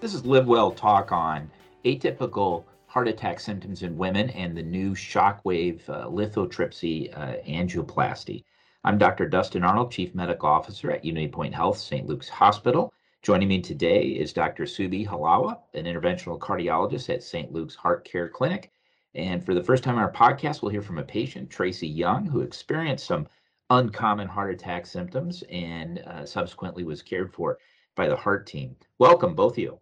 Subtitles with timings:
[0.00, 1.50] This is Live Well Talk on
[1.84, 8.44] atypical heart attack symptoms in women and the new shockwave uh, lithotripsy uh, angioplasty.
[8.84, 9.28] I'm Dr.
[9.28, 12.06] Dustin Arnold, Chief Medical Officer at Unity Point Health, St.
[12.06, 12.92] Luke's Hospital.
[13.22, 14.66] Joining me today is Dr.
[14.66, 17.52] Subi Halawa, an interventional cardiologist at St.
[17.52, 18.70] Luke's Heart Care Clinic.
[19.16, 22.24] And for the first time on our podcast, we'll hear from a patient, Tracy Young,
[22.24, 23.26] who experienced some
[23.68, 27.58] uncommon heart attack symptoms and uh, subsequently was cared for
[27.96, 28.76] by the heart team.
[29.00, 29.80] Welcome, both of you.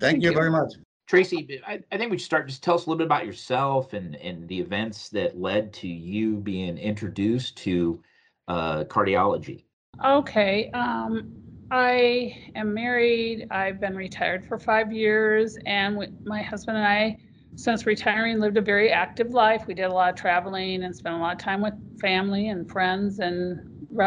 [0.00, 0.74] Thank, Thank you, you very much.
[1.06, 2.48] Tracy, I, I, think we should start.
[2.48, 5.88] Just tell us a little bit about yourself and, and the events that led to
[5.88, 8.02] you being introduced to
[8.48, 9.64] uh, cardiology.
[10.02, 10.70] Okay.
[10.70, 11.34] Um,
[11.70, 13.46] I am married.
[13.50, 17.18] I've been retired for five years, and my husband and I,
[17.54, 19.66] since retiring, lived a very active life.
[19.66, 22.70] We did a lot of traveling and spent a lot of time with family and
[22.70, 23.60] friends and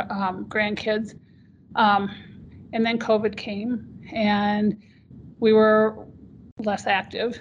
[0.09, 1.17] um, grandkids.
[1.75, 2.09] Um,
[2.73, 4.77] and then COVID came, and
[5.39, 6.07] we were
[6.59, 7.39] less active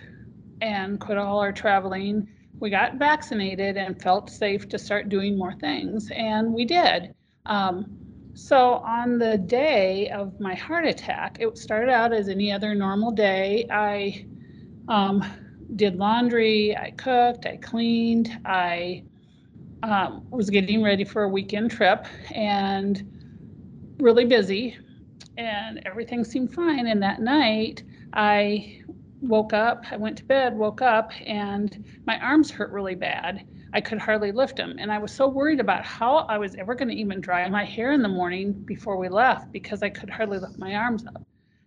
[0.60, 2.28] and quit all our traveling.
[2.58, 7.14] We got vaccinated and felt safe to start doing more things, and we did.
[7.44, 7.98] Um,
[8.34, 13.10] so on the day of my heart attack, it started out as any other normal
[13.10, 13.66] day.
[13.70, 14.26] I
[14.88, 15.24] um,
[15.76, 19.04] did laundry, I cooked, I cleaned, I
[19.82, 23.10] um, was getting ready for a weekend trip and
[23.98, 24.76] really busy,
[25.36, 26.86] and everything seemed fine.
[26.86, 28.82] And that night, I
[29.20, 33.46] woke up, I went to bed, woke up, and my arms hurt really bad.
[33.72, 34.76] I could hardly lift them.
[34.78, 37.64] And I was so worried about how I was ever going to even dry my
[37.64, 41.22] hair in the morning before we left because I could hardly lift my arms up.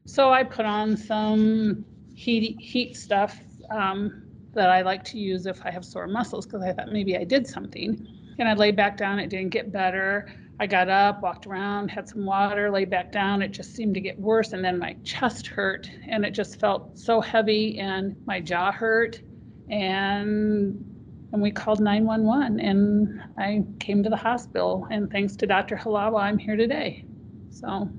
[0.05, 3.39] So I put on some heat, heat stuff
[3.69, 4.23] um,
[4.53, 7.23] that I like to use if I have sore muscles because I thought maybe I
[7.23, 8.07] did something.
[8.39, 10.31] And I lay back down, it didn't get better.
[10.61, 13.41] I got up, walked around, had some water, lay back down.
[13.41, 14.51] It just seemed to get worse.
[14.51, 19.21] And then my chest hurt and it just felt so heavy and my jaw hurt.
[19.69, 20.85] And
[21.31, 24.85] and we called 911 and I came to the hospital.
[24.91, 25.77] And thanks to Dr.
[25.77, 27.05] Halawa, I'm here today.
[27.51, 27.89] So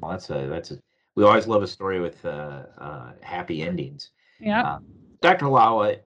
[0.00, 0.78] well, that's a that's a
[1.14, 4.10] we always love a story with uh, uh, happy endings.
[4.40, 4.62] Yeah.
[4.62, 4.78] Uh,
[5.20, 5.46] Dr.
[5.46, 5.98] Halawa,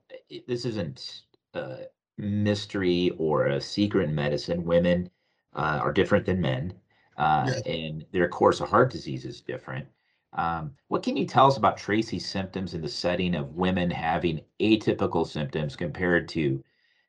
[0.47, 1.23] this isn't
[1.55, 1.85] a
[2.17, 4.65] mystery or a secret in medicine.
[4.65, 5.11] Women
[5.55, 6.75] uh, are different than men,
[7.17, 7.63] uh, yes.
[7.67, 9.87] and their course of heart disease is different.
[10.35, 14.41] Um, what can you tell us about Tracy's symptoms in the setting of women having
[14.61, 16.63] atypical symptoms compared to,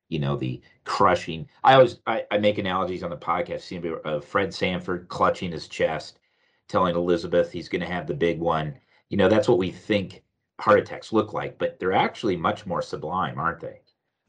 [0.09, 1.47] you know, the crushing?
[1.63, 3.61] I always I, I make analogies on the podcast.
[3.61, 6.19] Seeing uh, Fred Sanford clutching his chest,
[6.67, 8.75] telling Elizabeth he's going to have the big one.
[9.09, 10.23] You know, that's what we think
[10.59, 13.79] heart attacks look like, but they're actually much more sublime, aren't they?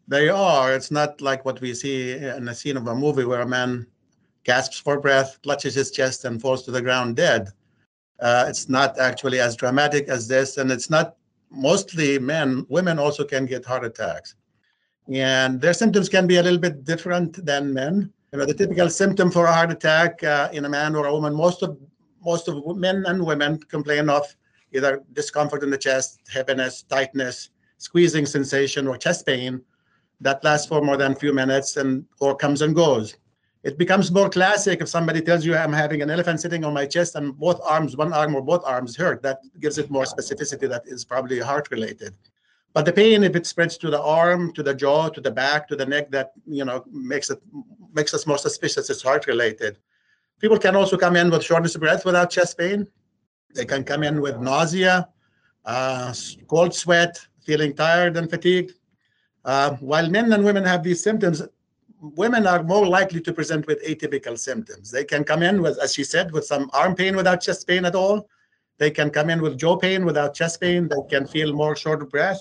[0.06, 0.72] They are.
[0.72, 3.86] It's not like what we see in a scene of a movie where a man
[4.44, 7.48] gasps for breath, clutches his chest, and falls to the ground dead.
[8.20, 11.16] Uh, it's not actually as dramatic as this, and it's not
[11.50, 12.64] mostly men.
[12.68, 14.36] Women also can get heart attacks,
[15.12, 18.12] and their symptoms can be a little bit different than men.
[18.32, 21.12] You know, the typical symptom for a heart attack uh, in a man or a
[21.12, 21.78] woman, most of
[22.24, 24.24] most of men and women complain of
[24.72, 29.60] either discomfort in the chest, heaviness, tightness, squeezing sensation, or chest pain
[30.20, 33.16] that lasts for more than a few minutes and or comes and goes
[33.64, 36.84] it becomes more classic if somebody tells you I'm having an elephant sitting on my
[36.84, 39.22] chest and both arms, one arm or both arms hurt.
[39.22, 42.14] That gives it more specificity that is probably heart related.
[42.74, 45.66] But the pain, if it spreads to the arm, to the jaw, to the back,
[45.68, 47.40] to the neck, that you know makes it
[47.94, 49.78] makes us more suspicious it's heart related.
[50.40, 52.86] People can also come in with shortness of breath without chest pain.
[53.54, 55.08] They can come in with nausea,
[55.64, 56.12] uh,
[56.48, 58.72] cold sweat, feeling tired and fatigued.
[59.44, 61.42] Uh, while men and women have these symptoms,
[62.16, 64.90] women are more likely to present with atypical symptoms.
[64.90, 67.84] They can come in with, as she said, with some arm pain without chest pain
[67.84, 68.28] at all.
[68.78, 70.88] They can come in with jaw pain without chest pain.
[70.88, 72.40] They can feel more short of breath.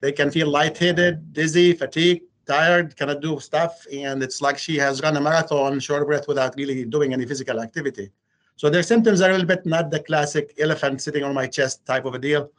[0.00, 3.84] They can feel lightheaded, dizzy, fatigued, tired, cannot do stuff.
[3.92, 7.26] And it's like she has run a marathon, short of breath, without really doing any
[7.26, 8.10] physical activity.
[8.56, 11.84] So their symptoms are a little bit not the classic elephant sitting on my chest
[11.84, 12.50] type of a deal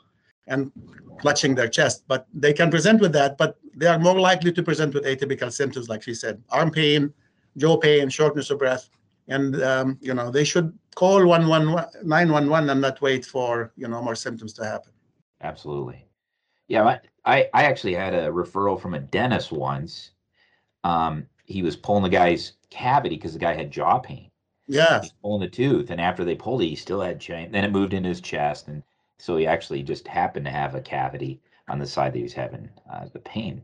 [0.47, 0.71] and
[1.19, 2.03] clutching their chest.
[2.07, 5.51] But they can present with that, but they are more likely to present with atypical
[5.51, 7.13] symptoms, like she said, arm pain,
[7.57, 8.89] jaw pain, shortness of breath.
[9.27, 14.15] And, um, you know, they should call 911 and not wait for, you know, more
[14.15, 14.91] symptoms to happen.
[15.41, 16.05] Absolutely.
[16.69, 20.11] Yeah, I, I actually had a referral from a dentist once.
[20.83, 24.31] Um, he was pulling the guy's cavity because the guy had jaw pain.
[24.67, 25.01] Yeah.
[25.21, 25.91] Pulling the tooth.
[25.91, 27.51] And after they pulled it, he still had pain.
[27.51, 28.67] Then it moved into his chest.
[28.67, 28.83] And
[29.17, 32.33] so he actually just happened to have a cavity on the side that he was
[32.33, 33.61] having uh, the pain.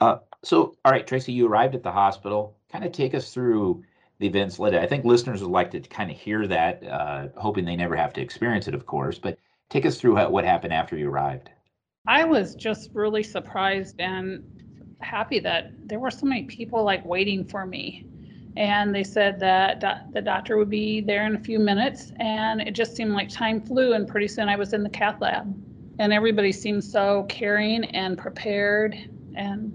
[0.00, 2.56] Uh, so, all right, Tracy, you arrived at the hospital.
[2.70, 3.82] Kind of take us through
[4.18, 4.58] the events.
[4.60, 8.12] I think listeners would like to kind of hear that, uh, hoping they never have
[8.14, 9.18] to experience it, of course.
[9.18, 9.38] But
[9.68, 11.50] take us through what happened after you arrived.
[12.06, 14.44] I was just really surprised and
[15.00, 18.06] happy that there were so many people like waiting for me.
[18.56, 22.60] And they said that do- the doctor would be there in a few minutes, and
[22.60, 23.92] it just seemed like time flew.
[23.92, 25.54] And pretty soon I was in the cath lab,
[25.98, 28.96] and everybody seemed so caring and prepared.
[29.34, 29.74] And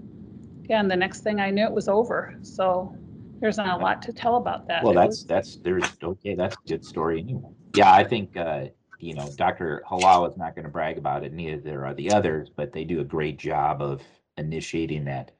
[0.68, 2.34] yeah, and the next thing I knew, it was over.
[2.42, 2.96] So
[3.40, 4.82] there's not a lot to tell about that.
[4.82, 6.34] Well, It that's was- that's there's okay.
[6.34, 7.50] That's a good story anyway.
[7.76, 8.66] Yeah, I think uh,
[8.98, 9.84] you know Dr.
[9.88, 11.32] Halawa is not going to brag about it.
[11.32, 14.02] Neither are the others, but they do a great job of
[14.38, 15.30] initiating that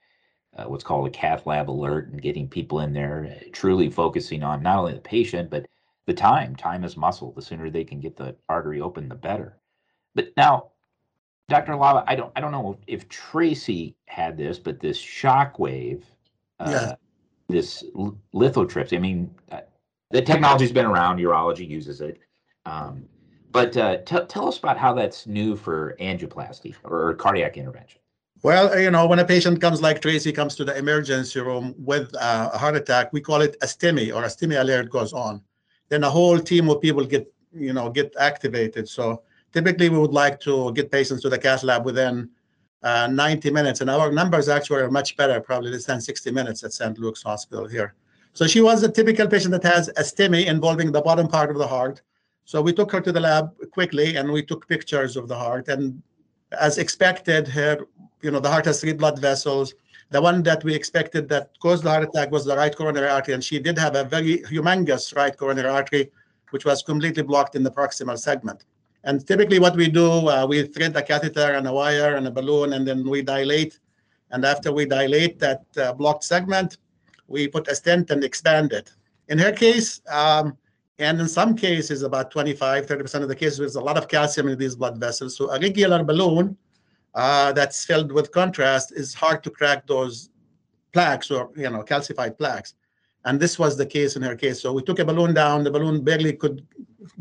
[0.57, 4.43] uh, what's called a cath lab alert and getting people in there, uh, truly focusing
[4.43, 5.67] on not only the patient but
[6.07, 6.57] the time.
[6.57, 7.33] Time is muscle.
[7.33, 9.57] The sooner they can get the artery open, the better.
[10.15, 10.71] But now,
[11.49, 11.73] Dr.
[11.73, 16.05] Halawa, I don't I don't know if Tracy had this, but this shock wave,
[16.61, 16.95] uh, Yeah.
[17.49, 17.85] this
[18.35, 18.97] lithotripsy.
[18.97, 19.61] I mean, uh,
[20.11, 21.19] the technology's been around.
[21.19, 22.19] Urology uses it.
[22.67, 23.09] Um,
[23.51, 28.01] but uh, t- tell us about how that's new for angioplasty or cardiac intervention.
[28.43, 32.13] Well, you know, when a patient comes like Tracy comes to the emergency room with
[32.15, 35.41] a heart attack, we call it a STEMI or a STEMI alert goes on.
[35.89, 38.89] Then a whole team of people get, you know, get activated.
[38.89, 39.23] So
[39.53, 42.31] typically we would like to get patients to the cath lab within
[42.83, 43.81] uh, 90 minutes.
[43.81, 46.99] And our numbers actually are much better, probably less than 60 minutes at St.
[46.99, 47.95] Luke's Hospital here.
[48.33, 51.59] So she was a typical patient that has a STEMI involving the bottom part of
[51.59, 52.03] the heart.
[52.45, 55.69] So we took her to the lab quickly and we took pictures of the heart.
[55.69, 56.03] And
[56.59, 57.87] as expected, her
[58.23, 59.75] you know, the heart has three blood vessels.
[60.11, 63.35] The one that we expected that caused the heart attack was the right coronary artery,
[63.35, 66.11] and she did have a very humongous right coronary artery,
[66.51, 68.65] which was completely blocked in the proximal segment.
[69.05, 72.31] And typically, what we do, uh, we thread a catheter and a wire and a
[72.31, 73.79] balloon, and then we dilate.
[74.31, 76.79] And after we dilate that uh, blocked segment,
[77.27, 78.93] we put a stent and expand it.
[79.29, 80.57] In her case, um,
[80.99, 84.49] and in some cases, about 25, 30% of the cases, there's a lot of calcium
[84.49, 85.37] in these blood vessels.
[85.37, 86.57] So a regular balloon
[87.15, 90.31] uh, that's filled with contrast is hard to crack those
[90.93, 92.75] plaques or you know calcified plaques.
[93.25, 94.61] And this was the case in her case.
[94.61, 95.63] So we took a balloon down.
[95.63, 96.67] The balloon barely could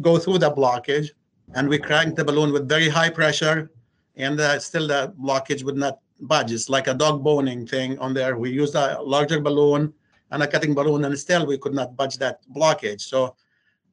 [0.01, 1.09] go through the blockage.
[1.53, 3.71] And we cranked the balloon with very high pressure.
[4.15, 6.51] And uh, still the blockage would not budge.
[6.51, 8.37] It's like a dog boning thing on there.
[8.37, 9.93] We used a larger balloon
[10.31, 13.01] and a cutting balloon and still we could not budge that blockage.
[13.01, 13.35] So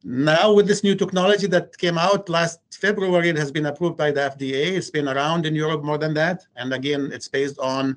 [0.05, 4.11] now with this new technology that came out last February, it has been approved by
[4.11, 4.77] the FDA.
[4.77, 6.47] It's been around in Europe more than that.
[6.57, 7.97] And again, it's based on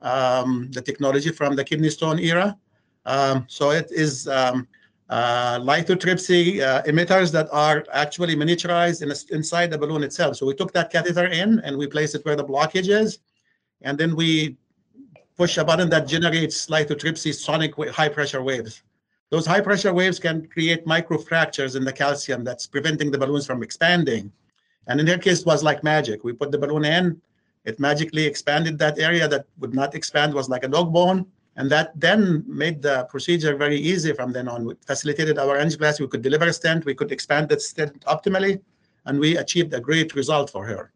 [0.00, 2.56] um, the technology from the kidney stone era.
[3.06, 4.68] Um, so it is um,
[5.08, 10.36] uh, lithotripsy uh, emitters that are actually miniaturized in a, inside the balloon itself.
[10.36, 13.18] So we took that catheter in and we placed it where the blockage is.
[13.80, 14.58] And then we
[15.36, 18.82] push a button that generates lithotripsy sonic high pressure waves.
[19.30, 23.62] Those high pressure waves can create microfractures in the calcium that's preventing the balloons from
[23.62, 24.32] expanding.
[24.86, 26.24] And in her case, it was like magic.
[26.24, 27.20] We put the balloon in,
[27.64, 31.26] it magically expanded that area that would not expand, was like a dog bone.
[31.56, 34.64] And that then made the procedure very easy from then on.
[34.64, 36.00] We facilitated our angioplasty.
[36.00, 38.60] We could deliver a stent, we could expand that stent optimally,
[39.06, 40.92] and we achieved a great result for her.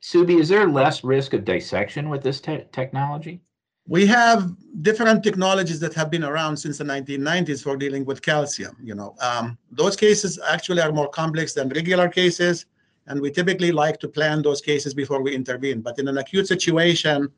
[0.00, 3.40] Subi, is there less risk of dissection with this te- technology?
[3.88, 4.50] We have
[4.82, 8.76] different technologies that have been around since the 1990s for dealing with calcium.
[8.82, 12.66] You know, um, those cases actually are more complex than regular cases,
[13.06, 15.82] and we typically like to plan those cases before we intervene.
[15.82, 17.28] But in an acute situation,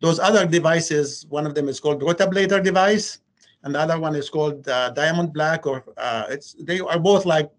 [0.00, 3.18] those other devices, one of them is called rotablator device,
[3.62, 7.50] and the other one is called uh, Diamondback, or uh, it's they are both like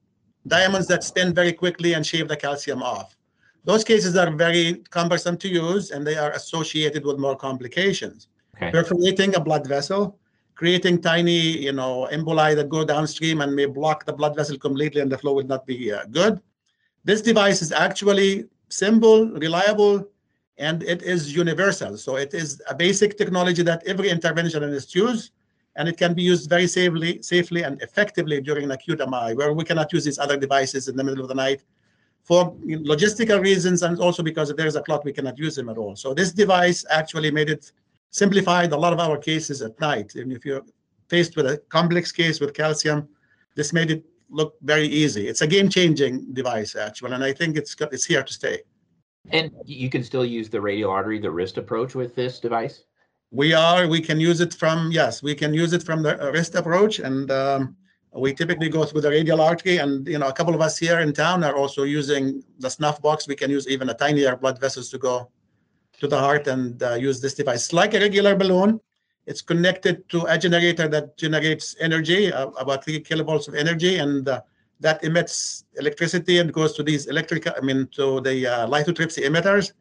[0.47, 3.15] diamonds that spin very quickly and shave the calcium off.
[3.65, 8.27] Those cases are very cumbersome to use, and they are associated with more complications
[8.61, 8.71] Okay.
[8.71, 10.19] perforating a blood vessel,
[10.53, 15.01] creating tiny, you know, emboli that go downstream and may block the blood vessel completely,
[15.01, 16.39] and the flow will not be uh, good.
[17.03, 20.07] This device is actually simple, reliable,
[20.59, 21.97] and it is universal.
[21.97, 25.31] So it is a basic technology that every interventionist use,
[25.75, 29.53] and it can be used very safely, safely and effectively during an acute MI, where
[29.53, 31.63] we cannot use these other devices in the middle of the night
[32.21, 35.69] for logistical reasons, and also because if there is a clot, we cannot use them
[35.69, 35.95] at all.
[35.95, 37.71] So this device actually made it
[38.11, 40.15] simplified a lot of our cases at night.
[40.15, 40.63] And if you're
[41.09, 43.07] faced with a complex case with calcium,
[43.55, 45.27] this made it look very easy.
[45.27, 48.59] It's a game-changing device, actually, and I think it's it's here to stay.
[49.29, 52.85] And you can still use the radial artery, the wrist approach with this device?
[53.31, 56.55] We are, we can use it from, yes, we can use it from the wrist
[56.55, 57.75] approach, and um,
[58.13, 60.99] we typically go through the radial artery, and, you know, a couple of us here
[60.99, 63.27] in town are also using the snuff box.
[63.27, 65.29] We can use even a tinier blood vessels to go
[66.01, 67.71] to the heart and uh, use this device.
[67.71, 68.81] Like a regular balloon.
[69.27, 74.27] It's connected to a generator that generates energy, uh, about three kilovolts of energy, and
[74.27, 74.41] uh,
[74.79, 79.73] that emits electricity and goes to these electric, I mean, to the uh, lithotripsy emitters,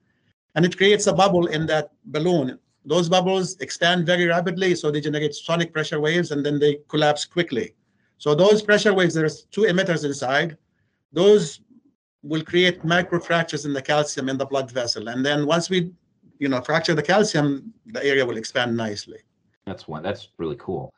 [0.55, 2.59] and it creates a bubble in that balloon.
[2.85, 7.25] Those bubbles expand very rapidly, so they generate sonic pressure waves, and then they collapse
[7.25, 7.75] quickly.
[8.19, 10.59] So those pressure waves, there's two emitters inside.
[11.13, 11.63] Those
[12.23, 15.93] will create microfractures in the calcium in the blood vessel, and then once we,
[16.41, 19.19] you know, fracture the calcium, the area will expand nicely.
[19.67, 20.03] That's one.
[20.03, 20.93] That's really cool.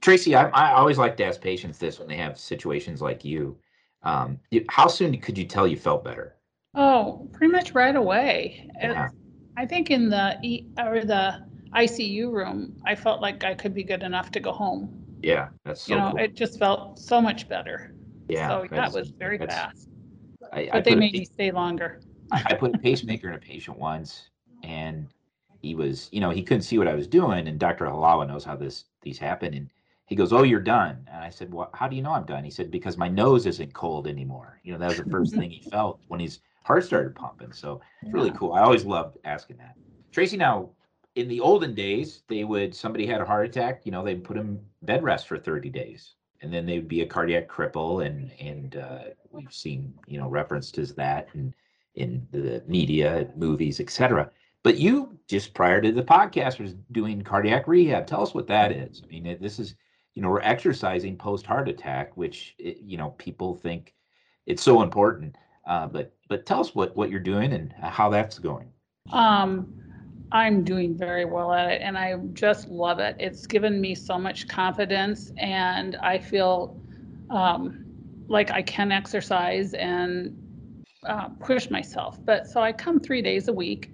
[0.00, 3.58] Tracy, I, I always like to ask patients this when they have situations like you.
[4.02, 6.36] Um, you, how soon could you tell you felt better?
[6.74, 8.68] Oh, pretty much right away.
[8.80, 9.08] Yeah.
[9.56, 11.42] I think in the E or the
[11.74, 15.04] ICU room, I felt like I could be good enough to go home.
[15.22, 16.20] Yeah, that's so you know, cool.
[16.20, 17.94] it just felt so much better.
[18.28, 19.88] Yeah, so that was very fast.
[20.52, 22.00] I, but they made me stay longer.
[22.30, 24.30] I put a pacemaker in a patient once,
[24.62, 25.08] and
[25.60, 27.86] he was, you know, he couldn't see what I was doing, and Dr.
[27.86, 29.70] Halawa knows how this these happen, and
[30.06, 32.44] he goes, "Oh, you're done." And I said, "Well, how do you know I'm done?"
[32.44, 35.50] He said, "Because my nose isn't cold anymore." You know, that was the first thing
[35.50, 37.52] he felt when his heart started pumping.
[37.52, 38.52] So it's really cool.
[38.52, 39.74] I always loved asking that.
[40.12, 40.70] Tracy, now
[41.14, 44.36] in the olden days, they would somebody had a heart attack, you know, they'd put
[44.36, 48.32] him bed rest for 30 days, and then they would be a cardiac cripple, and
[48.40, 51.54] and uh, we've seen you know references to that and
[51.94, 54.30] in the media, movies, etc.
[54.64, 58.06] But you just prior to the podcast was doing cardiac rehab.
[58.06, 59.02] Tell us what that is.
[59.02, 59.74] I mean, this is
[60.14, 63.94] you know we're exercising post heart attack, which you know people think
[64.46, 65.36] it's so important.
[65.66, 68.70] Uh, but but tell us what what you're doing and how that's going.
[69.12, 69.72] Um,
[70.32, 73.16] I'm doing very well at it, and I just love it.
[73.18, 76.80] It's given me so much confidence, and I feel
[77.30, 77.84] um,
[78.28, 80.36] like I can exercise and
[81.06, 82.18] uh, push myself.
[82.24, 83.91] But so I come three days a week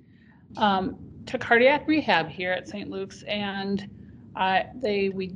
[0.56, 2.90] um, to cardiac rehab here at St.
[2.90, 3.88] Luke's, and
[4.80, 5.34] they we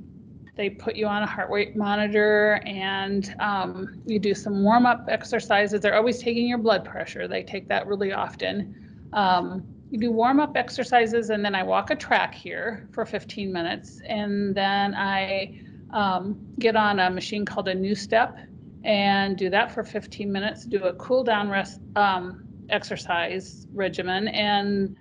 [0.54, 5.06] they put you on a heart rate monitor and um, you do some warm up
[5.08, 5.80] exercises.
[5.80, 7.26] They're always taking your blood pressure.
[7.26, 9.08] They take that really often.
[9.14, 13.52] Um, you do warm up exercises, and then I walk a track here for 15
[13.52, 18.46] minutes, and then I um, get on a machine called a NuStep
[18.84, 20.64] and do that for 15 minutes.
[20.64, 24.96] Do a cool down rest um, exercise regimen and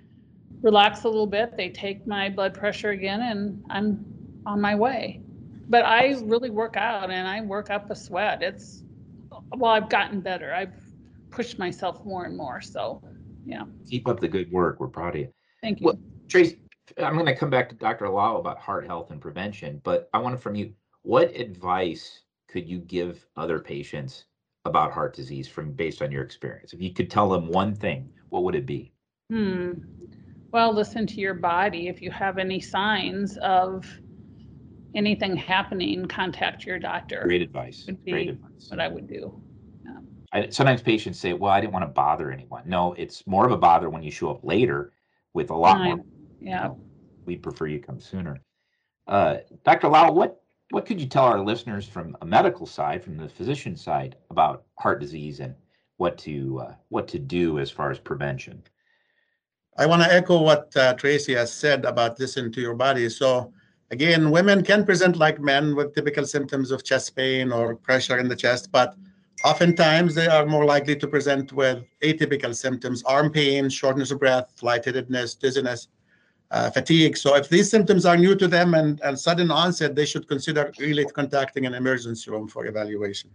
[0.62, 1.56] relax a little bit.
[1.56, 4.04] They take my blood pressure again, and I'm
[4.46, 5.20] on my way.
[5.68, 8.42] But I really work out and I work up a sweat.
[8.42, 8.82] It's
[9.56, 10.52] well, I've gotten better.
[10.52, 10.74] I've
[11.30, 12.60] pushed myself more and more.
[12.60, 13.02] So,
[13.46, 13.64] yeah.
[13.88, 14.80] Keep up the good work.
[14.80, 15.32] We're proud of you.
[15.62, 15.86] Thank you.
[15.86, 16.54] Well, Trace,
[16.98, 18.08] I'm going to come back to Dr.
[18.08, 22.78] Lau about heart health and prevention, but I want from you what advice could you
[22.78, 24.26] give other patients
[24.64, 26.72] about heart disease from based on your experience?
[26.72, 28.92] If you could tell them one thing, what would it be?
[29.30, 29.72] Hmm.
[30.52, 31.88] Well, listen to your body.
[31.88, 33.86] If you have any signs of
[34.94, 37.22] anything happening, contact your doctor.
[37.24, 37.88] Great advice.
[38.04, 38.68] Great advice.
[38.68, 39.42] What I would do.
[39.82, 39.98] Yeah.
[40.32, 43.52] I, sometimes patients say, "Well, I didn't want to bother anyone." No, it's more of
[43.52, 44.92] a bother when you show up later
[45.32, 46.04] with a lot more.
[46.38, 46.62] Yeah.
[46.64, 46.80] You know,
[47.24, 48.42] we'd prefer you come sooner.
[49.06, 49.88] Uh, Dr.
[49.88, 53.74] Lau, what what could you tell our listeners from a medical side, from the physician
[53.74, 55.54] side, about heart disease and
[55.96, 58.62] what to uh, what to do as far as prevention?
[59.78, 63.08] I want to echo what uh, Tracy has said about listen to your body.
[63.08, 63.52] So
[63.90, 68.28] again, women can present like men with typical symptoms of chest pain or pressure in
[68.28, 68.94] the chest, but
[69.44, 74.62] oftentimes they are more likely to present with atypical symptoms, arm pain, shortness of breath,
[74.62, 75.88] lightheadedness, dizziness,
[76.50, 77.16] uh, fatigue.
[77.16, 80.70] So if these symptoms are new to them and, and sudden onset, they should consider
[80.78, 83.30] really contacting an emergency room for evaluation.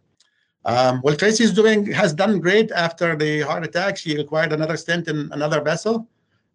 [0.65, 3.98] Um, well, Tracy's doing has done great after the heart attack.
[3.98, 6.08] She required another stent in another vessel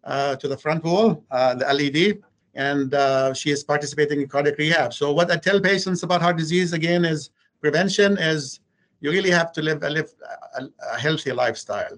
[0.05, 2.21] to the front wall, uh, the LAD,
[2.55, 4.93] and uh, she is participating in cardiac rehab.
[4.93, 7.31] So what I tell patients about heart disease again is
[7.61, 8.59] prevention is
[9.01, 10.13] you really have to live a, live
[10.57, 11.95] a, a healthy lifestyle.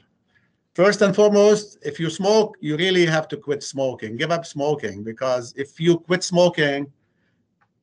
[0.74, 4.18] First and foremost, if you smoke, you really have to quit smoking.
[4.18, 6.92] Give up smoking because if you quit smoking,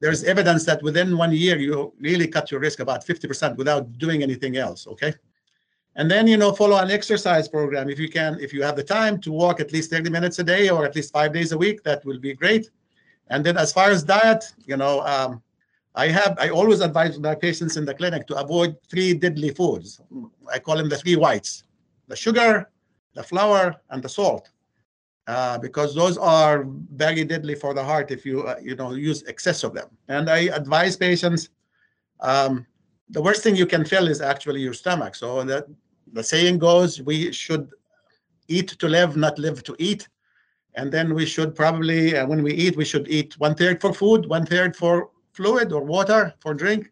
[0.00, 4.22] there's evidence that within one year you really cut your risk about 50% without doing
[4.22, 4.86] anything else.
[4.86, 5.14] Okay.
[5.94, 7.90] And then, you know, follow an exercise program.
[7.90, 10.44] If you can, if you have the time to walk at least 30 minutes a
[10.44, 12.70] day or at least five days a week, that will be great.
[13.28, 15.42] And then as far as diet, you know, um,
[15.94, 20.00] I have, I always advise my patients in the clinic to avoid three deadly foods.
[20.50, 21.64] I call them the three whites,
[22.08, 22.70] the sugar,
[23.14, 24.50] the flour, and the salt.
[25.28, 29.22] Uh, because those are very deadly for the heart if you, uh, you know, use
[29.28, 29.88] excess of them.
[30.08, 31.50] And I advise patients,
[32.18, 32.66] um,
[33.12, 35.14] the worst thing you can fill is actually your stomach.
[35.14, 35.66] So that
[36.12, 37.70] the saying goes, we should
[38.48, 40.08] eat to live, not live to eat.
[40.74, 43.92] And then we should probably, uh, when we eat, we should eat one third for
[43.92, 46.90] food, one third for fluid or water for drink,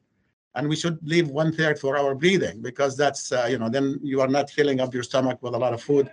[0.55, 3.99] and we should leave one third for our breathing because that's uh, you know then
[4.03, 6.11] you are not filling up your stomach with a lot of food.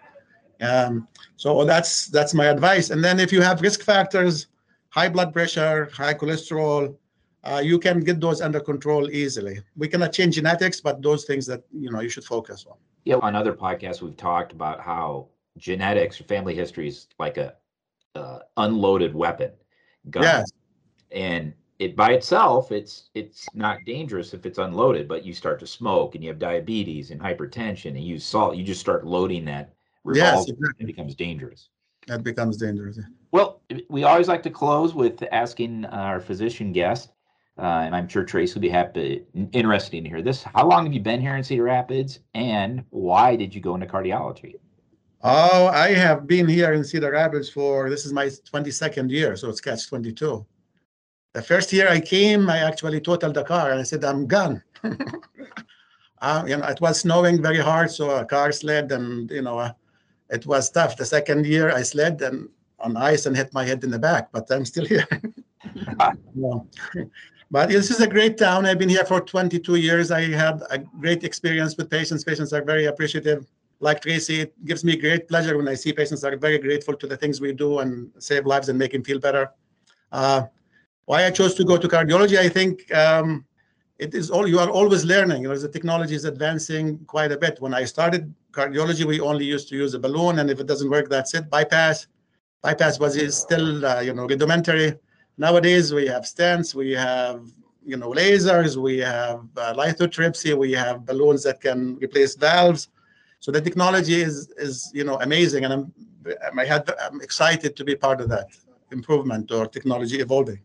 [0.62, 2.90] Um, so that's that's my advice.
[2.90, 4.48] And then if you have risk factors,
[4.90, 6.96] high blood pressure, high cholesterol,
[7.44, 9.60] uh, you can get those under control easily.
[9.76, 12.78] We cannot change genetics, but those things that you know you should focus on.
[13.06, 15.28] Yeah, on other podcasts we've talked about how
[15.58, 17.56] genetics or family history is like a
[18.16, 19.52] uh, unloaded weapon
[20.10, 20.24] gun.
[20.24, 20.52] Yes.
[21.12, 25.68] And it by itself, it's it's not dangerous if it's unloaded, but you start to
[25.68, 29.74] smoke and you have diabetes and hypertension and use salt, you just start loading that
[30.16, 30.84] yes, exactly.
[30.84, 31.70] it becomes dangerous.
[32.08, 33.00] That becomes dangerous.
[33.32, 37.12] Well, we always like to close with asking our physician guest,
[37.60, 40.44] uh, and I'm sure Trace will be happy, interested to hear this.
[40.44, 43.88] How long have you been here in Cedar Rapids, and why did you go into
[43.88, 44.56] cardiology?
[45.24, 49.50] Oh, I have been here in Cedar Rapids for this is my 22nd year, so
[49.50, 50.46] it's catch 22.
[51.34, 54.62] The first year I came, I actually totaled the car and I said, I'm gone.
[56.22, 59.58] uh, you know, it was snowing very hard, so a car slid and, you know,
[59.58, 59.72] uh,
[60.30, 60.98] it was tough.
[60.98, 62.50] The second year I slid and
[62.80, 65.08] on ice and hit my head in the back, but I'm still here.
[67.50, 68.66] But this is a great town.
[68.66, 70.12] I've been here for 22 years.
[70.12, 72.24] I had a great experience with patients.
[72.24, 73.46] Patients are very appreciative
[73.80, 77.08] like Tracy, it gives me great pleasure when I see patients are very grateful to
[77.08, 79.52] the things we do and save lives and make them feel better.
[80.12, 80.44] Uh,
[81.06, 83.46] why I chose to go to cardiology, I think um,
[84.00, 85.44] it is all you are always learning.
[85.44, 87.62] You know, the technology is advancing quite a bit.
[87.62, 90.90] When I started cardiology, we only used to use a balloon, and if it doesn't
[90.90, 91.50] work, that's it.
[91.50, 92.08] Bypass,
[92.62, 94.94] bypass was still uh, you know rudimentary.
[95.38, 97.42] Nowadays, we have stents, we have
[97.86, 102.90] you know lasers, we have uh, lithotripsy, we have balloons that can replace valves.
[103.40, 105.94] So the technology is is you know amazing, and I'm
[106.58, 108.48] I had I'm excited to be part of that
[108.92, 110.62] improvement or technology evolving.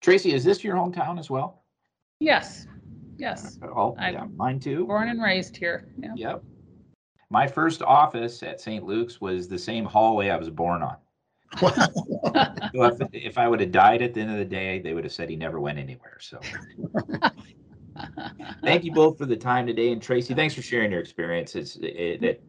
[0.00, 1.62] Tracy, is this your hometown as well?
[2.18, 2.66] Yes.
[3.16, 3.58] Yes.
[3.62, 4.86] Oh, yeah, mine too.
[4.86, 5.86] Born and raised here.
[5.96, 6.14] Yeah.
[6.16, 6.44] Yep.
[7.30, 8.84] My first office at St.
[8.84, 10.96] Luke's was the same hallway I was born on.
[11.60, 15.12] If, if I would have died at the end of the day, they would have
[15.12, 16.18] said he never went anywhere.
[16.20, 16.40] So
[18.62, 21.78] Thank you both for the time today, and Tracy, thanks for sharing your experiences.
[21.82, 22.44] It, it,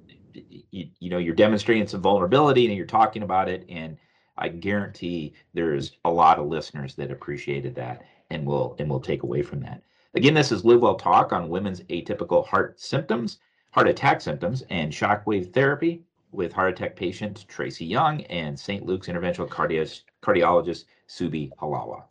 [0.71, 3.97] you, you know, you're demonstrating some vulnerability, and you're talking about it, and
[4.37, 9.23] I guarantee there's a lot of listeners that appreciated that, and will and will take
[9.23, 9.83] away from that.
[10.15, 13.39] Again, this is Live Well Talk on women's atypical heart symptoms,
[13.71, 18.85] heart attack symptoms, and shockwave therapy with heart attack patient Tracy Young and St.
[18.85, 22.03] Luke's interventional cardiologist Subi Halawa.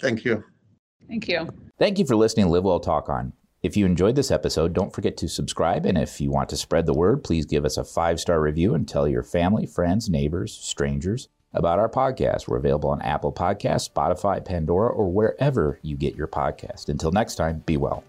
[0.00, 0.44] Thank you.
[1.08, 1.48] Thank you.
[1.78, 3.32] Thank you for listening to Live Well Talk On.
[3.62, 5.84] If you enjoyed this episode, don't forget to subscribe.
[5.84, 8.74] And if you want to spread the word, please give us a five star review
[8.74, 12.46] and tell your family, friends, neighbors, strangers about our podcast.
[12.46, 16.88] We're available on Apple Podcasts, Spotify, Pandora, or wherever you get your podcast.
[16.88, 18.04] Until next time, be well.